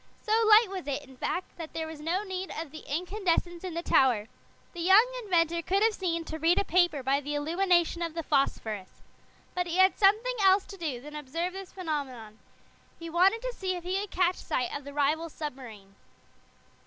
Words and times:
So 0.25 0.31
light 0.31 0.65
was 0.67 0.87
it, 0.87 1.03
in 1.03 1.15
fact, 1.15 1.57
that 1.59 1.73
there 1.73 1.85
was 1.85 1.99
no 2.01 2.23
need 2.23 2.51
of 2.59 2.71
the 2.71 2.83
incandescents 2.91 3.63
in 3.63 3.75
the 3.75 3.83
tower. 3.83 4.27
The 4.73 4.79
young 4.79 5.05
inventor 5.23 5.61
could 5.61 5.83
have 5.83 5.93
seen 5.93 6.25
to 6.25 6.39
read 6.39 6.57
a 6.57 6.63
paper 6.65 7.03
by 7.03 7.21
the 7.21 7.35
illumination 7.35 8.01
of 8.01 8.15
the 8.15 8.23
phosphorus. 8.23 9.03
But 9.53 9.67
he 9.67 9.77
had 9.77 9.99
something 9.99 10.33
else 10.41 10.65
to 10.65 10.77
do 10.77 11.01
than 11.01 11.15
observe 11.15 11.53
this 11.53 11.71
phenomenon. 11.71 12.39
He 12.97 13.11
wanted 13.11 13.43
to 13.43 13.53
see 13.53 13.75
if 13.75 13.83
he 13.83 13.99
could 14.01 14.09
catch 14.09 14.37
sight 14.37 14.75
of 14.75 14.85
the 14.85 14.91
rival 14.93 15.29
submarine. 15.29 15.93